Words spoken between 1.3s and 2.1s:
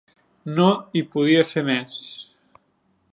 fer més.